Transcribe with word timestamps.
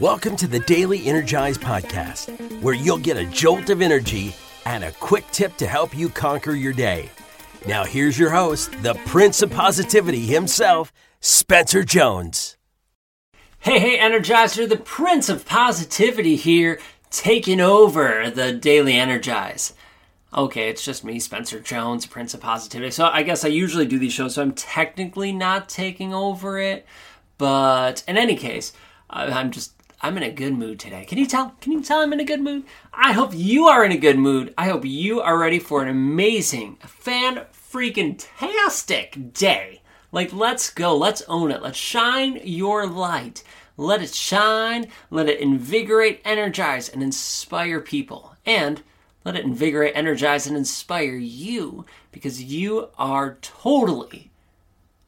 Welcome 0.00 0.36
to 0.36 0.48
the 0.48 0.60
Daily 0.60 1.06
Energize 1.06 1.58
Podcast, 1.58 2.62
where 2.62 2.74
you'll 2.74 2.96
get 2.96 3.18
a 3.18 3.26
jolt 3.26 3.68
of 3.68 3.82
energy 3.82 4.34
and 4.64 4.84
a 4.84 4.92
quick 4.92 5.24
tip 5.32 5.56
to 5.58 5.66
help 5.66 5.96
you 5.96 6.08
conquer 6.08 6.52
your 6.52 6.72
day. 6.72 7.10
Now, 7.68 7.84
here's 7.84 8.18
your 8.18 8.30
host, 8.30 8.72
the 8.82 8.94
Prince 9.06 9.42
of 9.42 9.50
Positivity 9.50 10.26
himself, 10.26 10.92
Spencer 11.20 11.84
Jones. 11.84 12.56
Hey, 13.58 13.78
hey, 13.78 13.98
Energizer, 13.98 14.66
the 14.66 14.78
Prince 14.78 15.28
of 15.28 15.44
Positivity 15.44 16.36
here, 16.36 16.80
taking 17.10 17.60
over 17.60 18.30
the 18.30 18.50
Daily 18.50 18.94
Energize. 18.94 19.74
Okay, 20.34 20.70
it's 20.70 20.84
just 20.84 21.04
me, 21.04 21.20
Spencer 21.20 21.60
Jones, 21.60 22.06
Prince 22.06 22.32
of 22.32 22.40
Positivity. 22.40 22.90
So 22.90 23.04
I 23.04 23.22
guess 23.22 23.44
I 23.44 23.48
usually 23.48 23.86
do 23.86 23.98
these 23.98 24.14
shows, 24.14 24.34
so 24.34 24.42
I'm 24.42 24.52
technically 24.52 25.32
not 25.32 25.68
taking 25.68 26.14
over 26.14 26.58
it. 26.58 26.86
But 27.36 28.02
in 28.08 28.16
any 28.16 28.36
case, 28.36 28.72
I'm 29.10 29.50
just 29.50 29.74
I'm 30.04 30.16
in 30.16 30.24
a 30.24 30.32
good 30.32 30.54
mood 30.54 30.80
today. 30.80 31.04
Can 31.04 31.16
you 31.16 31.26
tell? 31.26 31.54
Can 31.60 31.70
you 31.70 31.80
tell 31.80 32.00
I'm 32.00 32.12
in 32.12 32.18
a 32.18 32.24
good 32.24 32.40
mood? 32.40 32.64
I 32.92 33.12
hope 33.12 33.30
you 33.32 33.68
are 33.68 33.84
in 33.84 33.92
a 33.92 33.96
good 33.96 34.18
mood. 34.18 34.52
I 34.58 34.68
hope 34.68 34.84
you 34.84 35.20
are 35.20 35.38
ready 35.38 35.60
for 35.60 35.80
an 35.80 35.88
amazing, 35.88 36.78
fan 36.80 37.46
freaking 37.52 38.20
tastic 38.38 39.32
day. 39.32 39.80
Like, 40.10 40.32
let's 40.32 40.70
go. 40.70 40.96
Let's 40.96 41.22
own 41.28 41.52
it. 41.52 41.62
Let's 41.62 41.78
shine 41.78 42.40
your 42.42 42.84
light. 42.84 43.44
Let 43.76 44.02
it 44.02 44.12
shine. 44.12 44.88
Let 45.08 45.28
it 45.28 45.38
invigorate, 45.38 46.20
energize, 46.24 46.88
and 46.88 47.00
inspire 47.00 47.80
people. 47.80 48.34
And 48.44 48.82
let 49.24 49.36
it 49.36 49.44
invigorate, 49.44 49.92
energize, 49.94 50.48
and 50.48 50.56
inspire 50.56 51.14
you 51.14 51.86
because 52.10 52.42
you 52.42 52.88
are 52.98 53.38
totally 53.40 54.32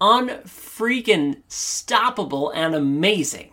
unfreaking 0.00 1.42
stoppable 1.48 2.52
and 2.54 2.76
amazing 2.76 3.50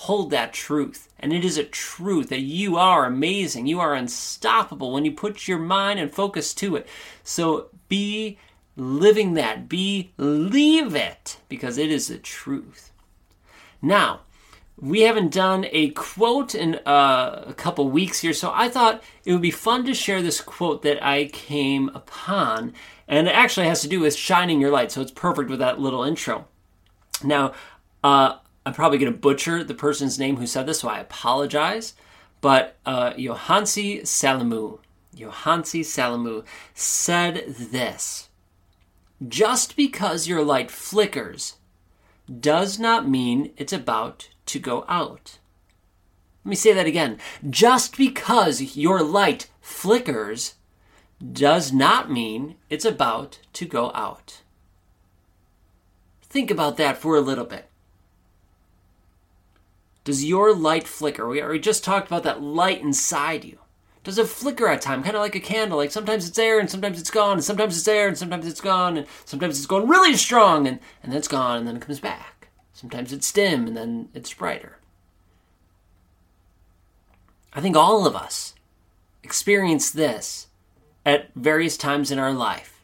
hold 0.00 0.30
that 0.30 0.54
truth. 0.54 1.08
And 1.18 1.30
it 1.30 1.44
is 1.44 1.58
a 1.58 1.64
truth 1.64 2.30
that 2.30 2.40
you 2.40 2.78
are 2.78 3.04
amazing. 3.04 3.66
You 3.66 3.80
are 3.80 3.94
unstoppable 3.94 4.92
when 4.92 5.04
you 5.04 5.12
put 5.12 5.46
your 5.46 5.58
mind 5.58 6.00
and 6.00 6.10
focus 6.10 6.54
to 6.54 6.76
it. 6.76 6.88
So 7.22 7.68
be 7.88 8.38
living 8.76 9.34
that. 9.34 9.68
Be 9.68 10.12
leave 10.16 10.94
it 10.94 11.36
because 11.50 11.76
it 11.76 11.90
is 11.90 12.08
the 12.08 12.16
truth. 12.16 12.92
Now, 13.82 14.20
we 14.78 15.02
haven't 15.02 15.34
done 15.34 15.66
a 15.70 15.90
quote 15.90 16.54
in 16.54 16.76
uh, 16.86 17.44
a 17.46 17.52
couple 17.52 17.90
weeks 17.90 18.20
here, 18.20 18.32
so 18.32 18.50
I 18.54 18.70
thought 18.70 19.02
it 19.26 19.32
would 19.32 19.42
be 19.42 19.50
fun 19.50 19.84
to 19.84 19.92
share 19.92 20.22
this 20.22 20.40
quote 20.40 20.80
that 20.82 21.04
I 21.04 21.26
came 21.26 21.90
upon. 21.90 22.72
And 23.06 23.28
it 23.28 23.34
actually 23.34 23.66
has 23.66 23.82
to 23.82 23.88
do 23.88 24.00
with 24.00 24.16
shining 24.16 24.62
your 24.62 24.70
light, 24.70 24.92
so 24.92 25.02
it's 25.02 25.10
perfect 25.10 25.50
with 25.50 25.58
that 25.58 25.78
little 25.78 26.04
intro. 26.04 26.46
Now, 27.22 27.52
uh, 28.02 28.38
I'm 28.64 28.74
probably 28.74 28.98
going 28.98 29.12
to 29.12 29.18
butcher 29.18 29.64
the 29.64 29.74
person's 29.74 30.18
name 30.18 30.36
who 30.36 30.46
said 30.46 30.66
this, 30.66 30.80
so 30.80 30.88
I 30.88 31.00
apologize. 31.00 31.94
But 32.40 32.76
uh, 32.86 33.12
Salamu, 33.12 34.78
Johansi 35.16 35.80
Salamu 35.80 36.44
said 36.74 37.44
this 37.46 38.28
Just 39.26 39.76
because 39.76 40.28
your 40.28 40.42
light 40.42 40.70
flickers 40.70 41.56
does 42.38 42.78
not 42.78 43.08
mean 43.08 43.52
it's 43.56 43.72
about 43.72 44.28
to 44.46 44.58
go 44.58 44.84
out. 44.88 45.38
Let 46.44 46.50
me 46.50 46.56
say 46.56 46.72
that 46.72 46.86
again. 46.86 47.18
Just 47.48 47.96
because 47.96 48.76
your 48.76 49.02
light 49.02 49.50
flickers 49.60 50.54
does 51.32 51.72
not 51.72 52.10
mean 52.10 52.56
it's 52.70 52.84
about 52.84 53.40
to 53.54 53.66
go 53.66 53.90
out. 53.94 54.42
Think 56.22 56.50
about 56.50 56.76
that 56.78 56.96
for 56.96 57.16
a 57.16 57.20
little 57.20 57.44
bit. 57.44 57.69
Does 60.04 60.24
your 60.24 60.54
light 60.54 60.88
flicker? 60.88 61.28
We 61.28 61.42
already 61.42 61.60
just 61.60 61.84
talked 61.84 62.06
about 62.06 62.22
that 62.22 62.42
light 62.42 62.80
inside 62.80 63.44
you. 63.44 63.58
Does 64.02 64.18
it 64.18 64.28
flicker 64.28 64.66
at 64.66 64.80
time, 64.80 65.02
kind 65.02 65.14
of 65.14 65.20
like 65.20 65.34
a 65.34 65.40
candle? 65.40 65.76
Like 65.76 65.90
sometimes 65.90 66.26
it's 66.26 66.36
there 66.36 66.58
and 66.58 66.70
sometimes 66.70 66.98
it's 66.98 67.10
gone, 67.10 67.34
and 67.34 67.44
sometimes 67.44 67.76
it's 67.76 67.84
there 67.84 68.08
and 68.08 68.16
sometimes 68.16 68.46
it's 68.46 68.60
gone, 68.60 68.96
and 68.96 69.06
sometimes 69.26 69.58
it's 69.58 69.66
going 69.66 69.88
really 69.88 70.16
strong 70.16 70.66
and, 70.66 70.80
and 71.02 71.12
then 71.12 71.18
it's 71.18 71.28
gone 71.28 71.58
and 71.58 71.68
then 71.68 71.76
it 71.76 71.82
comes 71.82 72.00
back. 72.00 72.48
Sometimes 72.72 73.12
it's 73.12 73.30
dim 73.30 73.66
and 73.66 73.76
then 73.76 74.08
it's 74.14 74.32
brighter. 74.32 74.78
I 77.52 77.60
think 77.60 77.76
all 77.76 78.06
of 78.06 78.16
us 78.16 78.54
experience 79.22 79.90
this 79.90 80.46
at 81.04 81.34
various 81.34 81.76
times 81.76 82.10
in 82.10 82.18
our 82.18 82.32
life. 82.32 82.82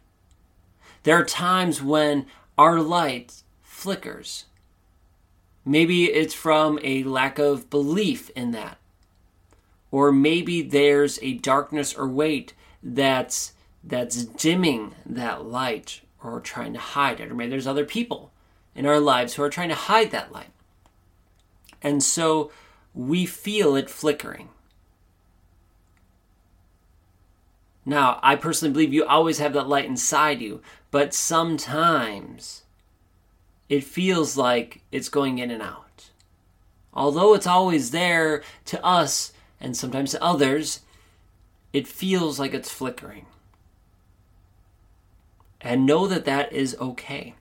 There 1.05 1.16
are 1.16 1.25
times 1.25 1.82
when 1.82 2.26
our 2.59 2.81
light 2.81 3.43
flickers 3.62 4.47
Maybe 5.69 6.04
it's 6.04 6.32
from 6.32 6.78
a 6.84 7.03
lack 7.03 7.41
of 7.41 7.69
belief 7.69 8.31
in 8.37 8.53
that. 8.53 8.78
Or 9.91 10.12
maybe 10.12 10.62
there's 10.62 11.19
a 11.22 11.34
darkness 11.34 11.93
or 11.93 12.06
weight 12.06 12.54
that's 12.82 13.53
that's 13.82 14.25
dimming 14.25 14.94
that 15.05 15.44
light 15.44 16.03
or 16.22 16.41
trying 16.41 16.72
to 16.75 16.78
hide 16.78 17.19
it. 17.19 17.31
Or 17.31 17.34
maybe 17.34 17.50
there's 17.50 17.66
other 17.66 17.84
people 17.84 18.32
in 18.76 18.87
our 18.87 19.00
lives 19.00 19.34
who 19.34 19.43
are 19.43 19.50
trying 19.50 19.69
to 19.71 19.75
hide 19.75 20.12
that 20.12 20.32
light. 20.32 20.50
And 21.82 22.00
so 22.00 22.53
we 22.94 23.26
feel 23.26 23.75
it 23.75 23.91
flickering. 23.91 24.50
Now, 27.84 28.21
I 28.22 28.37
personally 28.37 28.72
believe 28.72 28.93
you 28.93 29.05
always 29.05 29.38
have 29.38 29.53
that 29.55 29.69
light 29.69 29.84
inside 29.84 30.41
you, 30.41 30.60
but 30.91 31.15
sometimes 31.15 32.62
it 33.69 33.84
feels 33.84 34.37
like 34.37 34.82
it's 34.93 35.09
going 35.09 35.38
in 35.38 35.50
and 35.50 35.62
out. 35.62 36.10
Although 36.93 37.34
it's 37.34 37.47
always 37.47 37.91
there 37.91 38.43
to 38.66 38.84
us 38.84 39.32
and 39.60 39.77
sometimes 39.77 40.12
to 40.12 40.22
others, 40.22 40.81
it 41.72 41.88
feels 41.88 42.38
like 42.38 42.55
it's 42.55 42.71
flickering. 42.71 43.26
And 45.60 45.84
know 45.84 46.06
that 46.06 46.25
that 46.25 46.53
is 46.53 46.76
okay. 46.81 47.34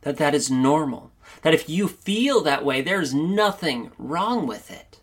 That 0.00 0.16
that 0.16 0.34
is 0.34 0.50
normal. 0.50 1.12
That 1.42 1.54
if 1.54 1.68
you 1.68 1.88
feel 1.88 2.40
that 2.40 2.64
way, 2.64 2.80
there's 2.80 3.14
nothing 3.14 3.92
wrong 3.98 4.46
with 4.46 4.70
it. 4.70 5.00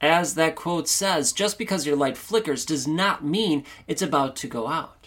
As 0.00 0.34
that 0.34 0.56
quote 0.56 0.88
says, 0.88 1.32
just 1.32 1.58
because 1.58 1.86
your 1.86 1.96
light 1.96 2.16
flickers 2.16 2.64
does 2.64 2.86
not 2.86 3.24
mean 3.24 3.64
it's 3.86 4.02
about 4.02 4.36
to 4.36 4.48
go 4.48 4.68
out 4.68 5.03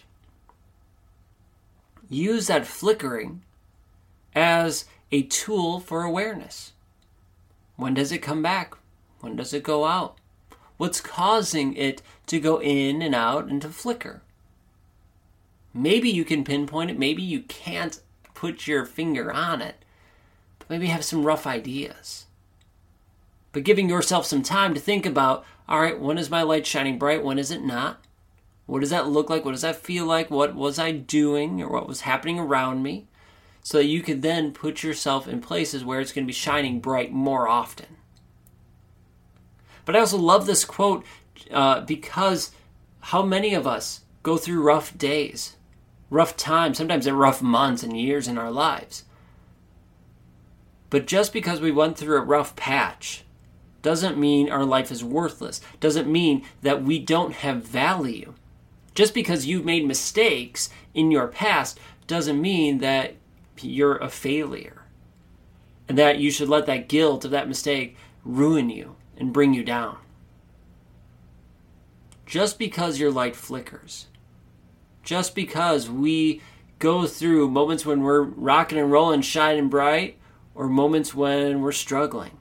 use 2.09 2.47
that 2.47 2.67
flickering 2.67 3.43
as 4.35 4.85
a 5.11 5.23
tool 5.23 5.79
for 5.79 6.03
awareness. 6.03 6.73
When 7.75 7.93
does 7.93 8.11
it 8.11 8.19
come 8.19 8.41
back? 8.41 8.75
When 9.19 9.35
does 9.35 9.53
it 9.53 9.63
go 9.63 9.85
out? 9.85 10.17
What's 10.77 11.01
causing 11.01 11.75
it 11.75 12.01
to 12.27 12.39
go 12.39 12.61
in 12.61 13.01
and 13.01 13.15
out 13.15 13.47
and 13.47 13.61
to 13.61 13.69
flicker? 13.69 14.21
Maybe 15.73 16.09
you 16.09 16.25
can 16.25 16.43
pinpoint 16.43 16.91
it, 16.91 16.99
maybe 16.99 17.21
you 17.21 17.41
can't 17.41 17.99
put 18.33 18.67
your 18.67 18.85
finger 18.85 19.31
on 19.31 19.61
it, 19.61 19.83
but 20.59 20.69
maybe 20.69 20.87
have 20.87 21.03
some 21.03 21.25
rough 21.25 21.47
ideas. 21.47 22.25
But 23.51 23.63
giving 23.63 23.89
yourself 23.89 24.25
some 24.25 24.43
time 24.43 24.73
to 24.73 24.79
think 24.79 25.05
about 25.05 25.45
all 25.69 25.81
right, 25.81 25.99
when 25.99 26.17
is 26.17 26.29
my 26.29 26.43
light 26.43 26.65
shining 26.65 26.97
bright? 26.97 27.23
When 27.23 27.37
is 27.37 27.51
it 27.51 27.61
not? 27.61 27.99
What 28.67 28.81
does 28.81 28.89
that 28.91 29.07
look 29.07 29.29
like? 29.29 29.43
What 29.43 29.53
does 29.53 29.61
that 29.61 29.77
feel 29.77 30.05
like? 30.05 30.29
What 30.29 30.53
was 30.53 30.77
I 30.77 30.91
doing 30.91 31.61
or 31.61 31.71
what 31.71 31.87
was 31.87 32.01
happening 32.01 32.37
around 32.37 32.83
me? 32.83 33.07
So 33.63 33.79
that 33.79 33.85
you 33.85 34.01
can 34.01 34.21
then 34.21 34.51
put 34.51 34.83
yourself 34.83 35.27
in 35.27 35.41
places 35.41 35.83
where 35.83 35.99
it's 35.99 36.11
going 36.11 36.25
to 36.25 36.29
be 36.29 36.33
shining 36.33 36.79
bright 36.79 37.11
more 37.11 37.47
often. 37.47 37.97
But 39.85 39.95
I 39.95 39.99
also 39.99 40.17
love 40.17 40.45
this 40.45 40.65
quote 40.65 41.05
uh, 41.49 41.81
because 41.81 42.51
how 42.99 43.23
many 43.23 43.53
of 43.53 43.65
us 43.65 44.01
go 44.21 44.35
through 44.37 44.61
rough 44.61 44.97
days, 44.97 45.55
rough 46.09 46.35
times, 46.35 46.77
sometimes 46.77 47.09
rough 47.09 47.41
months 47.41 47.83
and 47.83 47.97
years 47.97 48.27
in 48.27 48.37
our 48.37 48.51
lives. 48.51 49.05
But 50.89 51.07
just 51.07 51.31
because 51.31 51.61
we 51.61 51.71
went 51.71 51.97
through 51.97 52.17
a 52.17 52.21
rough 52.21 52.55
patch 52.57 53.23
doesn't 53.81 54.17
mean 54.17 54.49
our 54.49 54.65
life 54.65 54.91
is 54.91 55.03
worthless, 55.03 55.61
doesn't 55.79 56.11
mean 56.11 56.43
that 56.61 56.83
we 56.83 56.99
don't 56.99 57.33
have 57.35 57.63
value. 57.63 58.33
Just 58.97 59.13
because 59.13 59.45
you've 59.45 59.63
made 59.63 59.85
mistakes 59.85 60.71
in 60.95 61.11
your 61.11 61.27
past 61.27 61.79
doesn't 62.07 62.41
mean 62.41 62.79
that 62.79 63.13
you're 63.61 63.97
a 63.97 64.09
failure. 64.09 64.85
And 65.87 65.99
that 65.99 66.17
you 66.17 66.31
should 66.31 66.49
let 66.49 66.65
that 66.65 66.89
guilt 66.89 67.23
of 67.23 67.29
that 67.29 67.47
mistake 67.47 67.95
ruin 68.25 68.71
you 68.71 68.95
and 69.15 69.31
bring 69.31 69.53
you 69.53 69.63
down. 69.63 69.99
Just 72.25 72.57
because 72.57 72.99
your 72.99 73.11
light 73.11 73.35
flickers, 73.35 74.07
just 75.03 75.35
because 75.35 75.87
we 75.87 76.41
go 76.79 77.05
through 77.05 77.51
moments 77.51 77.85
when 77.85 78.01
we're 78.01 78.23
rocking 78.23 78.79
and 78.79 78.91
rolling, 78.91 79.21
shining 79.21 79.69
bright, 79.69 80.17
or 80.55 80.67
moments 80.67 81.13
when 81.13 81.61
we're 81.61 81.71
struggling, 81.71 82.35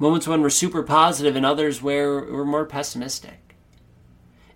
moments 0.00 0.26
when 0.26 0.42
we're 0.42 0.50
super 0.50 0.82
positive, 0.82 1.36
and 1.36 1.46
others 1.46 1.80
where 1.80 2.24
we're 2.24 2.44
more 2.44 2.66
pessimistic. 2.66 3.45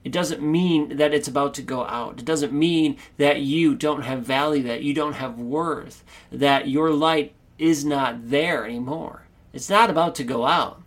It 0.02 0.12
doesn't 0.12 0.40
mean 0.40 0.96
that 0.96 1.12
it's 1.12 1.28
about 1.28 1.54
to 1.54 1.62
go 1.62 1.84
out. 1.84 2.18
It 2.18 2.24
doesn't 2.24 2.52
mean 2.52 2.96
that 3.18 3.40
you 3.40 3.74
don't 3.74 4.02
have 4.02 4.22
value, 4.22 4.62
that 4.62 4.82
you 4.82 4.94
don't 4.94 5.14
have 5.14 5.38
worth, 5.38 6.04
that 6.32 6.68
your 6.68 6.90
light 6.90 7.34
is 7.58 7.84
not 7.84 8.30
there 8.30 8.64
anymore. 8.64 9.26
It's 9.52 9.68
not 9.68 9.90
about 9.90 10.14
to 10.16 10.24
go 10.24 10.46
out, 10.46 10.80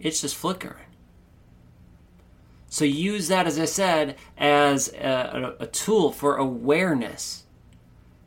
it's 0.00 0.20
just 0.20 0.34
flickering. 0.34 0.82
So 2.68 2.84
use 2.84 3.28
that, 3.28 3.46
as 3.46 3.58
I 3.58 3.64
said, 3.64 4.16
as 4.36 4.92
a, 4.92 5.54
a, 5.60 5.66
tool 5.66 6.10
for 6.10 6.36
awareness 6.36 7.44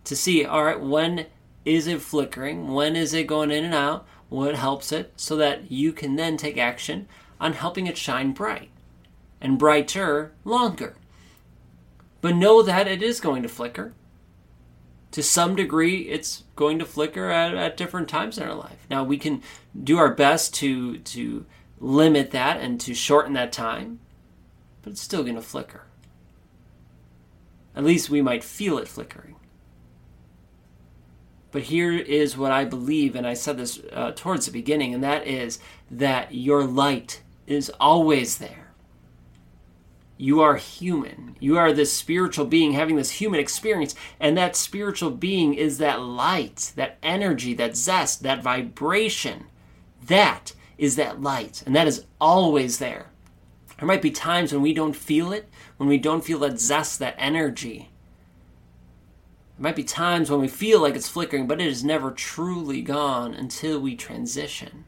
to 0.05 0.15
see, 0.15 0.45
all 0.45 0.63
right, 0.63 0.79
when 0.79 1.27
is 1.65 1.85
it 1.85 2.01
flickering? 2.01 2.69
When 2.69 2.95
is 2.95 3.13
it 3.13 3.27
going 3.27 3.51
in 3.51 3.65
and 3.65 3.73
out? 3.73 4.07
What 4.29 4.55
helps 4.55 4.91
it? 4.91 5.11
So 5.17 5.35
that 5.35 5.69
you 5.69 5.91
can 5.91 6.15
then 6.15 6.37
take 6.37 6.57
action 6.57 7.07
on 7.39 7.53
helping 7.53 7.85
it 7.85 7.97
shine 7.97 8.31
bright 8.31 8.69
and 9.41 9.57
brighter 9.57 10.33
longer. 10.43 10.95
But 12.21 12.35
know 12.35 12.61
that 12.61 12.87
it 12.87 13.01
is 13.01 13.19
going 13.19 13.43
to 13.43 13.49
flicker. 13.49 13.93
To 15.11 15.23
some 15.23 15.55
degree, 15.55 16.01
it's 16.01 16.43
going 16.55 16.77
to 16.79 16.85
flicker 16.85 17.29
at, 17.29 17.55
at 17.55 17.77
different 17.77 18.09
times 18.09 18.37
in 18.37 18.43
our 18.43 18.53
life. 18.53 18.85
Now, 18.89 19.03
we 19.03 19.17
can 19.17 19.41
do 19.81 19.97
our 19.97 20.13
best 20.13 20.53
to, 20.55 20.99
to 20.99 21.45
limit 21.79 22.31
that 22.31 22.59
and 22.59 22.79
to 22.81 22.93
shorten 22.93 23.33
that 23.33 23.51
time, 23.51 23.99
but 24.81 24.91
it's 24.91 25.01
still 25.01 25.23
going 25.23 25.35
to 25.35 25.41
flicker. 25.41 25.85
At 27.75 27.83
least 27.83 28.09
we 28.09 28.21
might 28.21 28.43
feel 28.43 28.77
it 28.77 28.87
flickering. 28.87 29.35
But 31.51 31.63
here 31.63 31.93
is 31.93 32.37
what 32.37 32.51
I 32.51 32.65
believe, 32.65 33.15
and 33.15 33.25
I 33.25 33.33
said 33.33 33.57
this 33.57 33.81
uh, 33.91 34.11
towards 34.15 34.45
the 34.45 34.51
beginning, 34.51 34.93
and 34.93 35.03
that 35.03 35.25
is 35.25 35.59
that 35.89 36.35
your 36.35 36.63
light 36.63 37.23
is 37.47 37.71
always 37.79 38.37
there. 38.37 38.68
You 40.21 40.41
are 40.41 40.57
human. 40.57 41.37
You 41.39 41.57
are 41.57 41.71
this 41.71 41.93
spiritual 41.93 42.43
being 42.43 42.73
having 42.73 42.97
this 42.97 43.09
human 43.11 43.39
experience, 43.39 43.95
and 44.19 44.37
that 44.37 44.57
spiritual 44.57 45.11
being 45.11 45.53
is 45.53 45.77
that 45.77 46.01
light, 46.01 46.73
that 46.75 46.97
energy, 47.01 47.53
that 47.53 47.77
zest, 47.77 48.21
that 48.23 48.43
vibration. 48.43 49.45
That 50.05 50.53
is 50.77 50.97
that 50.97 51.21
light, 51.21 51.63
and 51.65 51.73
that 51.73 51.87
is 51.87 52.03
always 52.19 52.79
there. 52.79 53.11
There 53.77 53.87
might 53.87 54.01
be 54.01 54.11
times 54.11 54.51
when 54.51 54.61
we 54.61 54.73
don't 54.73 54.93
feel 54.93 55.31
it, 55.31 55.47
when 55.77 55.87
we 55.87 55.97
don't 55.97 56.25
feel 56.25 56.39
that 56.39 56.59
zest, 56.59 56.99
that 56.99 57.15
energy. 57.17 57.89
There 59.57 59.63
might 59.63 59.77
be 59.77 59.85
times 59.85 60.29
when 60.29 60.41
we 60.41 60.49
feel 60.49 60.81
like 60.81 60.95
it's 60.95 61.07
flickering, 61.07 61.47
but 61.47 61.61
it 61.61 61.67
is 61.67 61.81
never 61.81 62.11
truly 62.11 62.81
gone 62.81 63.33
until 63.33 63.79
we 63.79 63.95
transition, 63.95 64.83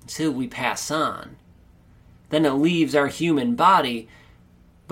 until 0.00 0.30
we 0.30 0.48
pass 0.48 0.90
on. 0.90 1.36
Then 2.30 2.46
it 2.46 2.52
leaves 2.52 2.94
our 2.94 3.08
human 3.08 3.56
body, 3.56 4.08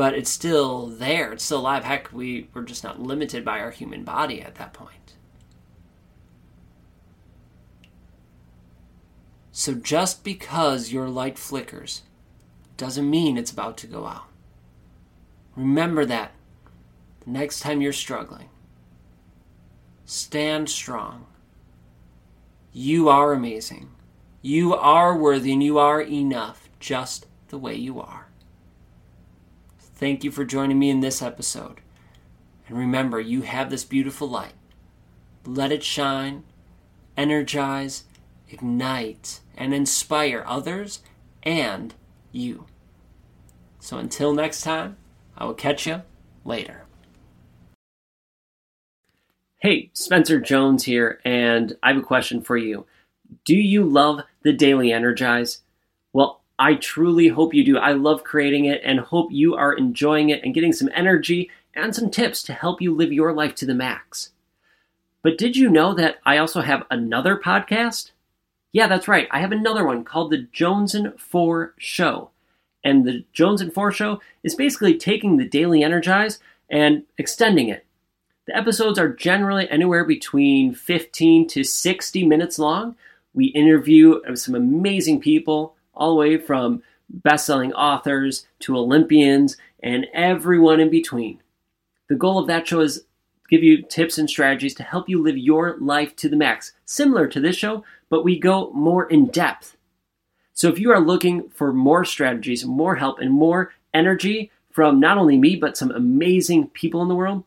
but 0.00 0.14
it's 0.14 0.30
still 0.30 0.86
there. 0.86 1.30
It's 1.34 1.44
still 1.44 1.60
alive. 1.60 1.84
Heck, 1.84 2.10
we, 2.10 2.48
we're 2.54 2.62
just 2.62 2.82
not 2.82 3.02
limited 3.02 3.44
by 3.44 3.60
our 3.60 3.70
human 3.70 4.02
body 4.02 4.40
at 4.40 4.54
that 4.54 4.72
point. 4.72 5.12
So 9.52 9.74
just 9.74 10.24
because 10.24 10.90
your 10.90 11.10
light 11.10 11.38
flickers 11.38 12.00
doesn't 12.78 13.10
mean 13.10 13.36
it's 13.36 13.50
about 13.50 13.76
to 13.76 13.86
go 13.86 14.06
out. 14.06 14.24
Remember 15.54 16.06
that 16.06 16.32
the 17.26 17.30
next 17.32 17.60
time 17.60 17.82
you're 17.82 17.92
struggling. 17.92 18.48
Stand 20.06 20.70
strong. 20.70 21.26
You 22.72 23.10
are 23.10 23.34
amazing. 23.34 23.90
You 24.40 24.74
are 24.74 25.14
worthy 25.14 25.52
and 25.52 25.62
you 25.62 25.76
are 25.76 26.00
enough 26.00 26.70
just 26.78 27.26
the 27.48 27.58
way 27.58 27.74
you 27.74 28.00
are. 28.00 28.29
Thank 30.00 30.24
you 30.24 30.30
for 30.30 30.46
joining 30.46 30.78
me 30.78 30.88
in 30.88 31.00
this 31.00 31.20
episode. 31.20 31.82
And 32.66 32.78
remember, 32.78 33.20
you 33.20 33.42
have 33.42 33.68
this 33.68 33.84
beautiful 33.84 34.30
light. 34.30 34.54
Let 35.44 35.72
it 35.72 35.84
shine, 35.84 36.44
energize, 37.18 38.04
ignite, 38.48 39.40
and 39.58 39.74
inspire 39.74 40.42
others 40.46 41.00
and 41.42 41.92
you. 42.32 42.64
So 43.78 43.98
until 43.98 44.32
next 44.32 44.62
time, 44.62 44.96
I 45.36 45.44
will 45.44 45.52
catch 45.52 45.86
you 45.86 46.00
later. 46.46 46.86
Hey, 49.58 49.90
Spencer 49.92 50.40
Jones 50.40 50.84
here, 50.84 51.20
and 51.26 51.76
I 51.82 51.88
have 51.88 51.98
a 51.98 52.02
question 52.02 52.40
for 52.40 52.56
you. 52.56 52.86
Do 53.44 53.54
you 53.54 53.84
love 53.84 54.20
the 54.44 54.54
Daily 54.54 54.94
Energize? 54.94 55.60
Well, 56.14 56.39
I 56.60 56.74
truly 56.74 57.26
hope 57.26 57.54
you 57.54 57.64
do. 57.64 57.78
I 57.78 57.92
love 57.92 58.22
creating 58.22 58.66
it 58.66 58.80
and 58.84 59.00
hope 59.00 59.32
you 59.32 59.56
are 59.56 59.72
enjoying 59.72 60.30
it 60.30 60.44
and 60.44 60.54
getting 60.54 60.72
some 60.72 60.90
energy 60.94 61.50
and 61.74 61.94
some 61.94 62.10
tips 62.10 62.42
to 62.44 62.52
help 62.52 62.80
you 62.80 62.94
live 62.94 63.12
your 63.12 63.32
life 63.32 63.56
to 63.56 63.66
the 63.66 63.74
max. 63.74 64.30
But 65.22 65.38
did 65.38 65.56
you 65.56 65.68
know 65.68 65.92
that 65.94 66.18
I 66.24 66.38
also 66.38 66.60
have 66.60 66.86
another 66.90 67.36
podcast? 67.36 68.12
Yeah, 68.72 68.86
that's 68.86 69.08
right. 69.08 69.26
I 69.32 69.40
have 69.40 69.50
another 69.50 69.84
one 69.84 70.04
called 70.04 70.30
The 70.30 70.46
Jones 70.52 70.94
and 70.94 71.18
4 71.18 71.74
Show. 71.78 72.30
And 72.84 73.04
The 73.04 73.24
Jones 73.32 73.60
and 73.60 73.74
4 73.74 73.90
Show 73.90 74.20
is 74.44 74.54
basically 74.54 74.96
taking 74.96 75.36
the 75.36 75.48
Daily 75.48 75.82
Energize 75.82 76.38
and 76.70 77.02
extending 77.18 77.68
it 77.68 77.84
the 78.50 78.56
episodes 78.56 78.98
are 78.98 79.08
generally 79.08 79.70
anywhere 79.70 80.04
between 80.04 80.74
15 80.74 81.46
to 81.48 81.62
60 81.62 82.26
minutes 82.26 82.58
long. 82.58 82.96
We 83.32 83.46
interview 83.46 84.20
some 84.34 84.56
amazing 84.56 85.20
people, 85.20 85.76
all 85.94 86.10
the 86.10 86.20
way 86.20 86.38
from 86.38 86.82
best 87.08 87.46
selling 87.46 87.72
authors 87.72 88.46
to 88.60 88.76
Olympians 88.76 89.56
and 89.82 90.06
everyone 90.12 90.80
in 90.80 90.90
between. 90.90 91.42
The 92.08 92.14
goal 92.14 92.38
of 92.38 92.46
that 92.48 92.66
show 92.66 92.80
is 92.80 93.04
give 93.48 93.62
you 93.62 93.82
tips 93.82 94.18
and 94.18 94.30
strategies 94.30 94.74
to 94.74 94.82
help 94.82 95.08
you 95.08 95.22
live 95.22 95.36
your 95.36 95.76
life 95.80 96.14
to 96.16 96.28
the 96.28 96.36
max, 96.36 96.72
similar 96.84 97.26
to 97.28 97.40
this 97.40 97.56
show, 97.56 97.84
but 98.08 98.24
we 98.24 98.38
go 98.38 98.70
more 98.72 99.08
in 99.08 99.26
depth. 99.26 99.76
So 100.54 100.68
if 100.68 100.78
you 100.78 100.92
are 100.92 101.00
looking 101.00 101.48
for 101.50 101.72
more 101.72 102.04
strategies, 102.04 102.64
more 102.64 102.96
help, 102.96 103.18
and 103.18 103.32
more 103.32 103.72
energy 103.92 104.50
from 104.70 105.00
not 105.00 105.18
only 105.18 105.36
me, 105.36 105.56
but 105.56 105.76
some 105.76 105.90
amazing 105.90 106.68
people 106.68 107.02
in 107.02 107.08
the 107.08 107.14
world, 107.14 107.44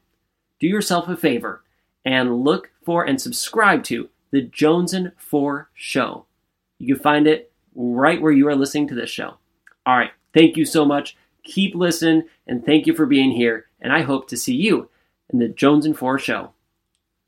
do 0.59 0.67
yourself 0.67 1.07
a 1.07 1.15
favor 1.15 1.63
and 2.03 2.43
look 2.43 2.71
for 2.83 3.05
and 3.05 3.21
subscribe 3.21 3.83
to 3.85 4.09
the 4.31 4.41
Jones 4.41 4.93
and 4.93 5.11
4 5.17 5.69
Show. 5.73 6.25
You 6.79 6.95
can 6.95 7.03
find 7.03 7.27
it 7.27 7.52
right 7.75 8.21
where 8.21 8.31
you 8.31 8.47
are 8.47 8.55
listening 8.55 8.87
to 8.89 8.95
this 8.95 9.09
show. 9.09 9.35
All 9.85 9.97
right, 9.97 10.11
thank 10.33 10.57
you 10.57 10.65
so 10.65 10.85
much. 10.85 11.17
Keep 11.43 11.75
listening, 11.75 12.23
and 12.47 12.65
thank 12.65 12.87
you 12.87 12.95
for 12.95 13.05
being 13.05 13.31
here. 13.31 13.67
And 13.81 13.91
I 13.91 14.01
hope 14.01 14.27
to 14.29 14.37
see 14.37 14.55
you 14.55 14.89
in 15.31 15.39
the 15.39 15.49
Jones 15.49 15.85
and 15.85 15.97
4 15.97 16.17
Show. 16.17 16.51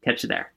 Catch 0.03 0.23
you 0.23 0.29
there. 0.29 0.54